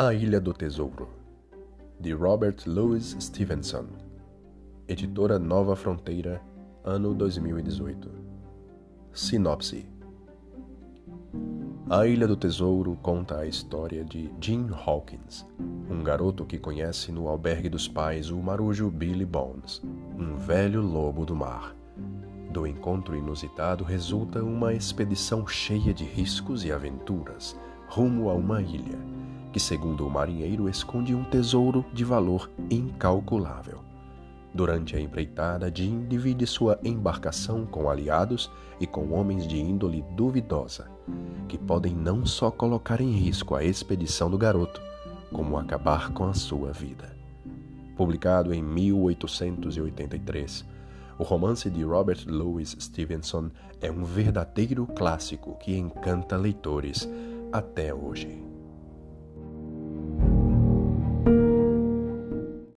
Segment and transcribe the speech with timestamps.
[0.00, 1.08] A Ilha do Tesouro,
[1.98, 3.86] de Robert Louis Stevenson,
[4.86, 6.40] editora Nova Fronteira,
[6.84, 8.08] ano 2018.
[9.12, 9.88] Sinopse:
[11.90, 15.44] A Ilha do Tesouro conta a história de Jim Hawkins,
[15.90, 19.82] um garoto que conhece no albergue dos pais o marujo Billy Bones,
[20.16, 21.74] um velho lobo do mar.
[22.52, 29.17] Do encontro inusitado resulta uma expedição cheia de riscos e aventuras rumo a uma ilha
[29.52, 33.80] que, segundo o marinheiro, esconde um tesouro de valor incalculável.
[34.52, 40.90] Durante a empreitada, Jim divide sua embarcação com aliados e com homens de índole duvidosa,
[41.46, 44.80] que podem não só colocar em risco a expedição do garoto,
[45.32, 47.16] como acabar com a sua vida.
[47.96, 50.64] Publicado em 1883,
[51.18, 57.08] o romance de Robert Louis Stevenson é um verdadeiro clássico que encanta leitores
[57.52, 58.40] até hoje.